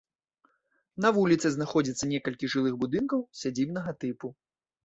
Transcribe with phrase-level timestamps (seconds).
[1.03, 4.27] На вуліцы знаходзіцца некалькі жылых будынкаў сядзібнага тыпу.